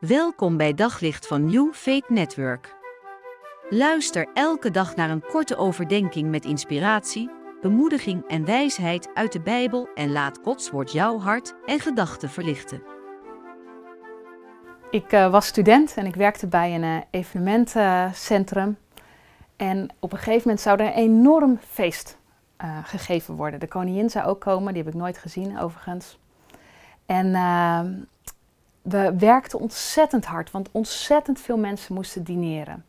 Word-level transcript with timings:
Welkom 0.00 0.56
bij 0.56 0.74
Daglicht 0.74 1.26
van 1.26 1.44
New 1.44 1.72
Faith 1.72 2.08
Network. 2.08 2.74
Luister 3.70 4.26
elke 4.34 4.70
dag 4.70 4.96
naar 4.96 5.10
een 5.10 5.22
korte 5.22 5.56
overdenking 5.56 6.30
met 6.30 6.44
inspiratie, 6.44 7.30
bemoediging 7.60 8.28
en 8.28 8.44
wijsheid 8.44 9.10
uit 9.14 9.32
de 9.32 9.40
Bijbel 9.40 9.88
en 9.94 10.12
laat 10.12 10.38
Gods 10.42 10.70
woord 10.70 10.92
jouw 10.92 11.18
hart 11.18 11.54
en 11.66 11.80
gedachten 11.80 12.30
verlichten. 12.30 12.82
Ik 14.90 15.12
uh, 15.12 15.30
was 15.30 15.46
student 15.46 15.94
en 15.96 16.06
ik 16.06 16.14
werkte 16.14 16.46
bij 16.46 16.74
een 16.74 16.82
uh, 16.82 16.96
evenementencentrum. 17.10 18.78
En 19.56 19.88
op 19.98 20.12
een 20.12 20.18
gegeven 20.18 20.42
moment 20.42 20.60
zou 20.60 20.78
er 20.78 20.86
een 20.86 20.92
enorm 20.92 21.58
feest 21.68 22.18
uh, 22.64 22.78
gegeven 22.84 23.34
worden. 23.34 23.60
De 23.60 23.68
koningin 23.68 24.10
zou 24.10 24.26
ook 24.26 24.40
komen, 24.40 24.74
die 24.74 24.82
heb 24.82 24.92
ik 24.92 25.00
nooit 25.00 25.18
gezien 25.18 25.58
overigens. 25.58 26.18
En 27.06 27.34
ehm, 27.34 27.92
we 28.82 29.14
werkten 29.18 29.58
ontzettend 29.58 30.24
hard, 30.24 30.50
want 30.50 30.68
ontzettend 30.72 31.40
veel 31.40 31.58
mensen 31.58 31.94
moesten 31.94 32.24
dineren. 32.24 32.84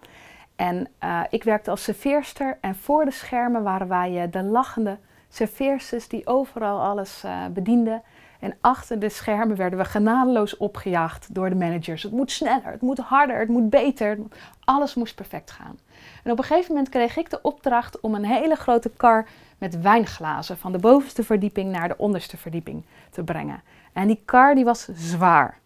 En 0.55 0.87
uh, 1.03 1.21
ik 1.29 1.43
werkte 1.43 1.69
als 1.69 1.83
serveerster 1.83 2.57
en 2.61 2.75
voor 2.75 3.05
de 3.05 3.11
schermen 3.11 3.63
waren 3.63 3.87
wij 3.87 4.23
uh, 4.25 4.31
de 4.31 4.43
lachende 4.43 4.97
serveersters 5.29 6.07
die 6.07 6.27
overal 6.27 6.81
alles 6.81 7.21
uh, 7.25 7.45
bedienden. 7.45 8.01
En 8.39 8.55
achter 8.61 8.99
de 8.99 9.09
schermen 9.09 9.55
werden 9.55 9.79
we 9.79 9.85
genadeloos 9.85 10.57
opgejaagd 10.57 11.35
door 11.35 11.49
de 11.49 11.55
managers. 11.55 12.03
Het 12.03 12.11
moet 12.11 12.31
sneller, 12.31 12.71
het 12.71 12.81
moet 12.81 12.99
harder, 12.99 13.39
het 13.39 13.49
moet 13.49 13.69
beter. 13.69 14.17
Alles 14.63 14.95
moest 14.95 15.15
perfect 15.15 15.51
gaan. 15.51 15.79
En 16.23 16.31
op 16.31 16.37
een 16.37 16.43
gegeven 16.43 16.73
moment 16.73 16.89
kreeg 16.89 17.17
ik 17.17 17.29
de 17.29 17.41
opdracht 17.41 17.99
om 17.99 18.15
een 18.15 18.25
hele 18.25 18.55
grote 18.55 18.89
kar 18.89 19.27
met 19.57 19.81
wijnglazen 19.81 20.57
van 20.57 20.71
de 20.71 20.77
bovenste 20.77 21.23
verdieping 21.23 21.71
naar 21.71 21.87
de 21.87 21.97
onderste 21.97 22.37
verdieping 22.37 22.83
te 23.09 23.23
brengen. 23.23 23.61
En 23.93 24.07
die 24.07 24.21
kar 24.25 24.55
die 24.55 24.65
was 24.65 24.87
zwaar. 24.93 25.60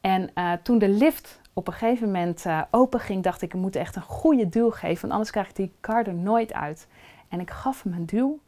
En 0.00 0.30
uh, 0.34 0.52
toen 0.62 0.78
de 0.78 0.88
lift 0.88 1.40
op 1.52 1.66
een 1.66 1.72
gegeven 1.72 2.06
moment 2.06 2.44
uh, 2.46 2.62
open 2.70 3.00
ging, 3.00 3.22
dacht 3.22 3.42
ik, 3.42 3.54
ik 3.54 3.60
moet 3.60 3.76
echt 3.76 3.96
een 3.96 4.02
goede 4.02 4.48
duw 4.48 4.70
geven, 4.70 5.00
want 5.00 5.12
anders 5.12 5.30
krijg 5.30 5.48
ik 5.48 5.56
die 5.56 5.72
kar 5.80 6.06
er 6.06 6.14
nooit 6.14 6.52
uit. 6.52 6.86
En 7.28 7.40
ik 7.40 7.50
gaf 7.50 7.82
hem 7.82 7.92
een 7.92 8.06
duw 8.06 8.38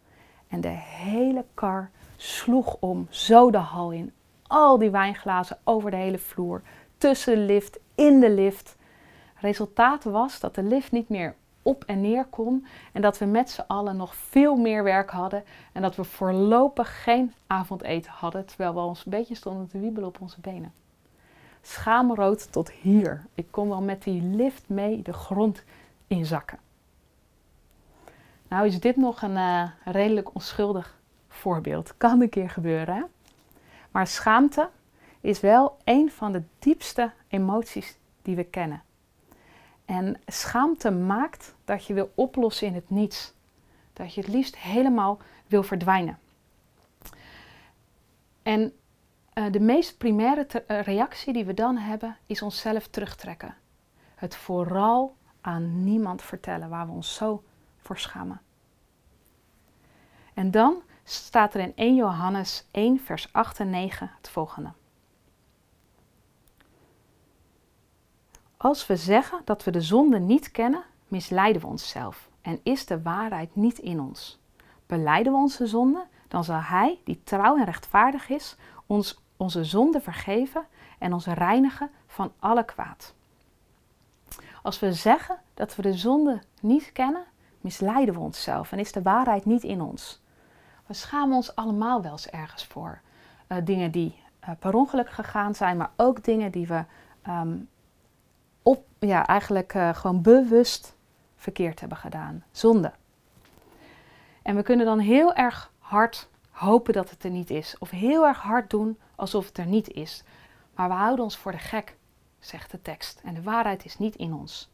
en 0.48 0.61
de 0.61 0.69
hele 0.79 1.45
kar 1.55 1.91
sloeg 2.17 2.77
om, 2.81 3.07
zo 3.11 3.51
de 3.51 3.59
hal 3.59 3.91
in. 3.91 4.12
Al 4.47 4.79
die 4.79 4.91
wijnglazen 4.91 5.59
over 5.65 5.91
de 5.91 5.97
hele 5.97 6.19
vloer, 6.19 6.62
tussen 6.98 7.34
de 7.34 7.41
lift, 7.41 7.79
in 7.95 8.20
de 8.20 8.31
lift. 8.31 8.77
Resultaat 9.37 10.05
was 10.05 10.41
dat 10.41 10.55
de 10.55 10.62
lift 10.62 10.92
niet 10.92 11.09
meer 11.09 11.35
op 11.62 11.85
en 11.85 12.01
neer 12.01 12.25
kon 12.25 12.67
en 12.92 13.03
dat 13.03 13.19
we 13.19 13.25
met 13.25 13.51
z'n 13.51 13.64
allen 13.67 13.97
nog 13.97 14.14
veel 14.14 14.57
meer 14.57 14.85
werk 14.85 15.11
hadden 15.11 15.45
en 15.73 15.83
dat 15.83 15.97
we 15.97 16.05
voorlopig 16.05 17.03
geen 17.03 17.33
avondeten 17.47 18.12
hadden, 18.12 18.47
terwijl 18.47 18.75
we 18.75 18.81
ons 18.81 19.05
een 19.05 19.11
beetje 19.11 19.35
stonden 19.35 19.69
te 19.69 19.79
wiebelen 19.79 20.09
op 20.09 20.20
onze 20.20 20.41
benen 20.41 20.80
schaamrood 21.62 22.53
tot 22.53 22.70
hier. 22.70 23.25
Ik 23.34 23.47
kon 23.50 23.69
wel 23.69 23.80
met 23.80 24.03
die 24.03 24.22
lift 24.22 24.62
mee 24.66 25.03
de 25.03 25.12
grond 25.12 25.62
inzakken. 26.06 26.58
Nou 28.48 28.67
is 28.67 28.80
dit 28.80 28.97
nog 28.97 29.22
een 29.22 29.36
uh, 29.36 29.70
redelijk 29.84 30.34
onschuldig 30.34 30.98
voorbeeld. 31.28 31.97
Kan 31.97 32.20
een 32.20 32.28
keer 32.28 32.50
gebeuren. 32.50 33.06
Maar 33.91 34.06
schaamte 34.06 34.69
is 35.20 35.41
wel 35.41 35.77
een 35.84 36.11
van 36.11 36.33
de 36.33 36.42
diepste 36.58 37.11
emoties 37.28 37.97
die 38.22 38.36
we 38.36 38.45
kennen. 38.45 38.83
En 39.84 40.20
schaamte 40.27 40.91
maakt 40.91 41.55
dat 41.64 41.86
je 41.86 41.95
wil 41.95 42.12
oplossen 42.14 42.67
in 42.67 42.74
het 42.74 42.91
niets. 42.91 43.33
Dat 43.92 44.14
je 44.14 44.20
het 44.20 44.30
liefst 44.30 44.56
helemaal 44.56 45.19
wil 45.47 45.62
verdwijnen. 45.62 46.19
En 48.42 48.72
uh, 49.41 49.52
de 49.52 49.60
meest 49.60 49.98
primaire 49.98 50.46
uh, 50.69 50.83
reactie 50.83 51.33
die 51.33 51.44
we 51.44 51.55
dan 51.55 51.77
hebben 51.77 52.16
is 52.27 52.42
onszelf 52.42 52.86
terugtrekken. 52.86 53.55
Het 54.14 54.36
vooral 54.36 55.16
aan 55.41 55.84
niemand 55.84 56.22
vertellen 56.22 56.69
waar 56.69 56.86
we 56.86 56.92
ons 56.92 57.14
zo 57.14 57.42
voor 57.78 57.98
schamen. 57.98 58.41
En 60.34 60.50
dan 60.50 60.83
staat 61.05 61.55
er 61.55 61.61
in 61.61 61.73
1 61.77 61.95
Johannes 61.95 62.67
1, 62.70 63.00
vers 63.00 63.33
8 63.33 63.61
en 63.61 63.70
9 63.70 64.11
het 64.17 64.29
volgende. 64.29 64.73
Als 68.56 68.86
we 68.86 68.96
zeggen 68.96 69.40
dat 69.45 69.64
we 69.64 69.70
de 69.70 69.80
zonde 69.80 70.18
niet 70.18 70.50
kennen, 70.50 70.84
misleiden 71.08 71.62
we 71.62 71.68
onszelf 71.68 72.29
en 72.40 72.61
is 72.62 72.86
de 72.86 73.02
waarheid 73.02 73.56
niet 73.56 73.79
in 73.79 74.00
ons. 74.00 74.40
Beleiden 74.86 75.33
we 75.33 75.39
onze 75.39 75.67
zonde, 75.67 76.06
dan 76.29 76.45
zal 76.45 76.61
Hij, 76.61 76.98
die 77.05 77.20
trouw 77.24 77.56
en 77.56 77.64
rechtvaardig 77.64 78.29
is, 78.29 78.56
ons 78.86 79.20
onze 79.40 79.64
zonde 79.64 80.01
vergeven 80.01 80.67
en 80.98 81.12
ons 81.12 81.27
reinigen 81.27 81.90
van 82.06 82.33
alle 82.39 82.64
kwaad. 82.64 83.14
Als 84.62 84.80
we 84.80 84.92
zeggen 84.92 85.39
dat 85.55 85.77
we 85.77 85.83
de 85.83 85.95
zonde 85.95 86.40
niet 86.61 86.92
kennen, 86.92 87.24
misleiden 87.61 88.14
we 88.14 88.20
onszelf 88.20 88.73
en 88.73 88.79
is 88.79 88.92
de 88.92 89.02
waarheid 89.02 89.45
niet 89.45 89.62
in 89.62 89.80
ons. 89.80 90.23
We 90.86 90.95
schamen 90.95 91.36
ons 91.36 91.56
allemaal 91.56 92.02
wel 92.02 92.12
eens 92.12 92.29
ergens 92.29 92.64
voor. 92.64 93.00
Uh, 93.48 93.58
dingen 93.64 93.90
die 93.90 94.23
uh, 94.45 94.50
per 94.58 94.74
ongeluk 94.74 95.11
gegaan 95.11 95.55
zijn, 95.55 95.77
maar 95.77 95.90
ook 95.96 96.24
dingen 96.24 96.50
die 96.50 96.67
we 96.67 96.84
um, 97.29 97.68
op, 98.62 98.84
ja, 98.98 99.27
eigenlijk 99.27 99.74
uh, 99.74 99.95
gewoon 99.95 100.23
bewust 100.23 100.95
verkeerd 101.36 101.80
hebben 101.80 101.98
gedaan. 101.98 102.45
Zonde. 102.50 102.92
En 104.42 104.56
we 104.56 104.62
kunnen 104.62 104.86
dan 104.86 104.98
heel 104.98 105.34
erg 105.34 105.73
hard 105.79 106.29
hopen 106.61 106.93
dat 106.93 107.11
het 107.11 107.25
er 107.25 107.31
niet 107.31 107.51
is. 107.51 107.77
Of 107.79 107.91
heel 107.91 108.27
erg 108.27 108.39
hard 108.39 108.71
doen 108.71 108.98
alsof 109.17 109.47
het 109.47 109.59
er 109.59 109.67
niet 109.67 109.91
is. 109.91 110.25
Maar 110.75 110.89
we 110.89 110.95
houden 110.95 111.25
ons 111.25 111.37
voor 111.37 111.53
de 111.53 111.59
gek, 111.59 111.97
zegt 112.39 112.71
de 112.71 112.83
tekst. 112.83 113.21
En 113.25 113.35
de 113.35 113.43
waarheid 113.43 113.85
is 113.85 113.98
niet 113.98 114.17
in 114.17 114.35
ons. 114.35 114.71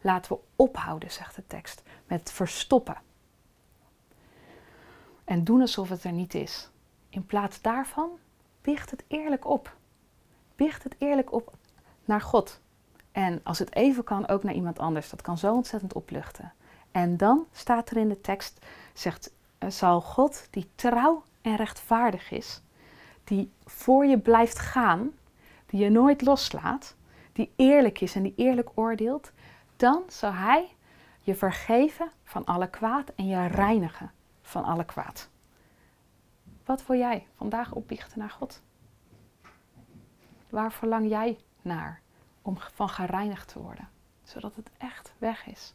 Laten 0.00 0.32
we 0.32 0.40
ophouden, 0.56 1.10
zegt 1.10 1.34
de 1.34 1.46
tekst, 1.46 1.82
met 2.06 2.32
verstoppen. 2.32 2.96
En 5.24 5.44
doen 5.44 5.60
alsof 5.60 5.88
het 5.88 6.04
er 6.04 6.12
niet 6.12 6.34
is. 6.34 6.70
In 7.08 7.26
plaats 7.26 7.60
daarvan, 7.60 8.10
biecht 8.62 8.90
het 8.90 9.04
eerlijk 9.08 9.46
op. 9.46 9.76
Biecht 10.56 10.82
het 10.82 10.94
eerlijk 10.98 11.32
op 11.32 11.52
naar 12.04 12.20
God. 12.20 12.60
En 13.12 13.40
als 13.42 13.58
het 13.58 13.74
even 13.74 14.04
kan, 14.04 14.28
ook 14.28 14.42
naar 14.42 14.54
iemand 14.54 14.78
anders. 14.78 15.10
Dat 15.10 15.22
kan 15.22 15.38
zo 15.38 15.54
ontzettend 15.54 15.92
opluchten. 15.92 16.52
En 16.90 17.16
dan 17.16 17.46
staat 17.52 17.90
er 17.90 17.96
in 17.96 18.08
de 18.08 18.20
tekst, 18.20 18.66
zegt, 18.94 19.32
zal 19.68 20.00
God 20.00 20.46
die 20.50 20.70
trouw 20.74 21.22
en 21.42 21.56
rechtvaardig 21.56 22.30
is, 22.30 22.62
die 23.24 23.52
voor 23.64 24.06
je 24.06 24.18
blijft 24.18 24.58
gaan, 24.58 25.10
die 25.66 25.80
je 25.80 25.90
nooit 25.90 26.22
loslaat, 26.22 26.96
die 27.32 27.52
eerlijk 27.56 28.00
is 28.00 28.14
en 28.14 28.22
die 28.22 28.34
eerlijk 28.36 28.70
oordeelt, 28.74 29.32
dan 29.76 30.02
zal 30.08 30.32
Hij 30.32 30.68
je 31.20 31.34
vergeven 31.34 32.10
van 32.24 32.44
alle 32.44 32.70
kwaad 32.70 33.12
en 33.14 33.26
je 33.26 33.46
reinigen 33.46 34.12
van 34.42 34.64
alle 34.64 34.84
kwaad. 34.84 35.28
Wat 36.64 36.86
wil 36.86 36.98
jij 36.98 37.26
vandaag 37.36 37.72
opbiechten 37.72 38.18
naar 38.18 38.30
God? 38.30 38.62
Waar 40.48 40.72
verlang 40.72 41.08
jij 41.08 41.38
naar 41.62 42.00
om 42.42 42.58
van 42.58 42.88
gereinigd 42.88 43.48
te 43.48 43.58
worden, 43.58 43.88
zodat 44.22 44.56
het 44.56 44.70
echt 44.78 45.12
weg 45.18 45.46
is? 45.46 45.74